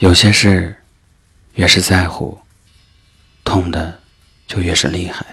[0.00, 0.74] 有些事
[1.56, 2.38] 越是在乎，
[3.44, 4.00] 痛的
[4.46, 5.26] 就越是厉害。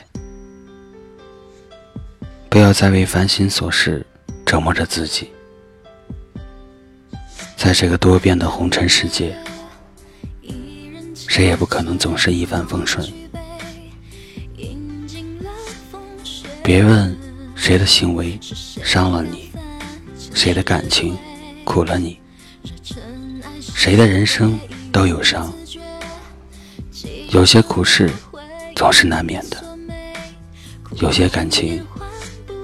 [2.49, 4.05] 不要再为烦心琐事
[4.45, 5.31] 折磨着自己。
[7.55, 9.33] 在这个多变的红尘世界，
[11.15, 13.09] 谁也不可能总是一帆风顺。
[16.61, 17.17] 别问
[17.55, 18.37] 谁的行为
[18.83, 19.49] 伤了你，
[20.33, 21.17] 谁的感情
[21.63, 22.19] 苦了你。
[23.77, 24.59] 谁的人生
[24.91, 25.53] 都有伤，
[27.29, 28.09] 有些苦事
[28.75, 29.63] 总是难免的，
[30.95, 31.85] 有些感情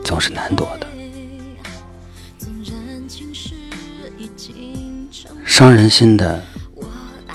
[0.04, 0.88] 总是难躲的。
[5.46, 6.44] 伤人心的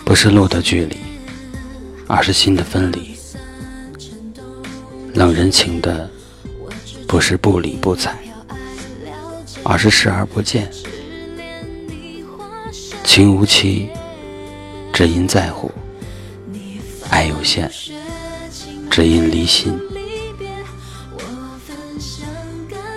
[0.04, 0.96] 不是路的距离，
[2.08, 3.16] 而是心的分离；
[5.14, 6.10] 冷人情的
[7.06, 8.18] 不是不理不睬，
[9.62, 10.68] 而是视而不见。
[13.08, 13.88] 情无期，
[14.92, 15.70] 只因在乎；
[17.08, 17.72] 爱有限，
[18.90, 19.80] 只因离心。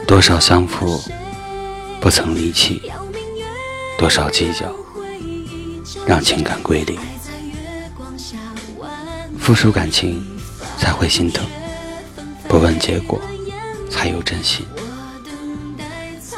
[0.06, 1.02] 多少相负
[2.02, 2.92] 不曾离弃，
[3.98, 4.76] 多少计较
[6.06, 7.00] 让情感归零。
[9.40, 10.22] 付出感情
[10.78, 11.48] 才会心疼，
[12.50, 13.18] 不问结果
[13.90, 14.66] 才有真心。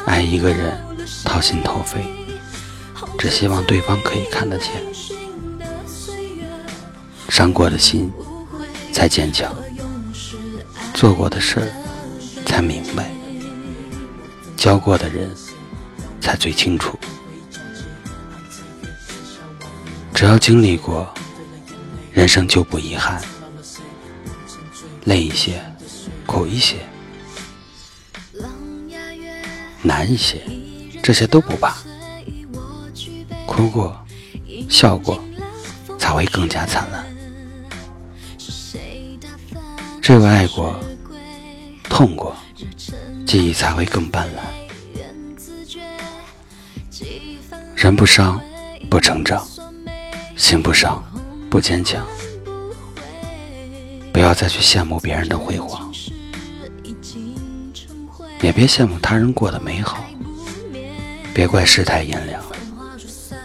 [0.06, 0.80] 爱一个人，
[1.24, 2.23] 掏心掏肺。
[3.18, 4.70] 只希望对方可以看得见，
[7.28, 8.12] 伤过的心
[8.92, 9.54] 才坚强，
[10.92, 11.68] 做过的事儿
[12.46, 13.10] 才明白，
[14.56, 15.30] 交过的人
[16.20, 16.98] 才最清楚。
[20.14, 21.12] 只要经历过，
[22.12, 23.20] 人生就不遗憾。
[25.04, 25.62] 累一些，
[26.24, 26.76] 苦一些，
[29.82, 30.40] 难一些，
[31.02, 31.76] 这些都不怕。
[33.54, 33.96] 哭过，
[34.68, 35.22] 笑过，
[35.96, 37.04] 才会更加灿烂；
[40.02, 40.76] 只有爱过，
[41.84, 42.34] 痛过，
[43.24, 44.40] 记忆才会更斑斓。
[47.76, 48.40] 人不伤，
[48.90, 49.40] 不成长；
[50.36, 51.00] 心不伤，
[51.48, 52.04] 不坚强。
[54.12, 55.92] 不要再去羡慕别人的辉煌，
[58.42, 60.04] 也别羡慕他人过得美好。
[61.32, 62.42] 别怪世态炎凉。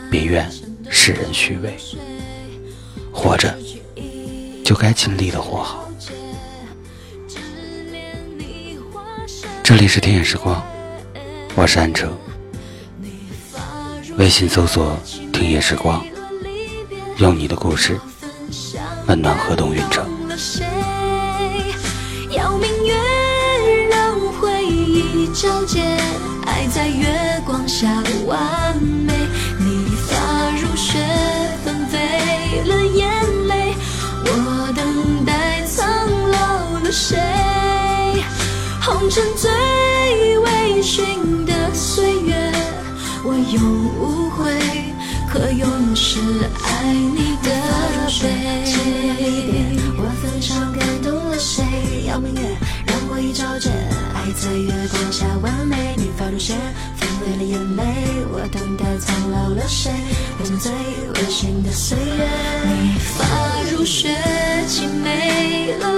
[0.10, 0.50] 别怨
[0.90, 1.78] 世人虚伪，
[3.12, 3.56] 活着
[4.66, 5.88] 就该尽力的活好。
[9.64, 10.66] 这里是天野时光，
[11.56, 12.12] 我是安哲。
[14.18, 14.98] 微信搜索
[15.32, 16.04] “听野时光”，
[17.18, 18.00] 用你的故事
[19.08, 20.10] 温暖河东云城。
[22.32, 22.96] 要明月
[23.90, 25.84] 让回忆皎洁，
[26.48, 28.99] 爱在月光下完美。
[39.10, 39.50] 红尘最
[40.38, 42.36] 微醺的岁月，
[43.24, 43.60] 我永
[43.98, 44.54] 无悔，
[45.28, 46.20] 可永是
[46.62, 47.50] 爱你的
[48.22, 48.30] 悲。
[49.98, 51.66] 我分享感动了谁？
[52.08, 52.42] 要明月
[52.86, 53.72] 让回忆皎洁，
[54.14, 55.96] 爱在月光下完美。
[55.98, 56.54] 你发如雪。
[56.96, 57.84] 纷飞了眼泪，
[58.32, 59.92] 我等待苍老了谁？
[60.38, 62.30] 回成最微醺的岁月。
[62.64, 63.26] 你发
[63.72, 64.16] 如雪，
[64.68, 65.92] 凄美了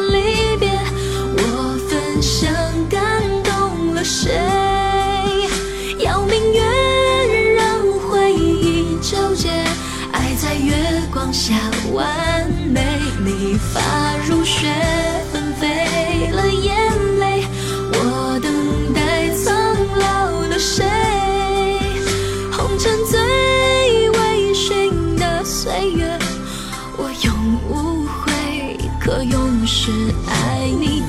[11.42, 11.56] 下
[11.92, 12.86] 完美，
[13.26, 13.82] 你发
[14.28, 14.68] 如雪，
[15.34, 16.76] 纷飞了眼
[17.18, 17.44] 泪，
[17.94, 19.52] 我等待苍
[19.98, 20.86] 老了谁？
[22.52, 23.20] 红尘最
[24.12, 26.20] 微醺的岁月，
[26.96, 27.34] 我永
[27.68, 29.90] 无悔，可永世
[30.28, 31.01] 爱你。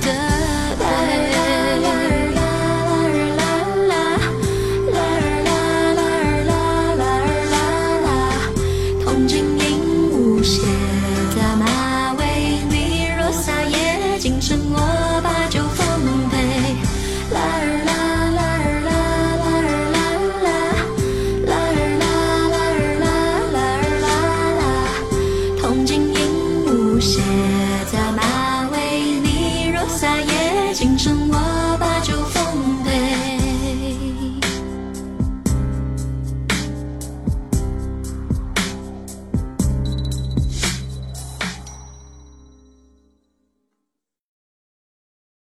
[27.23, 27.52] soon.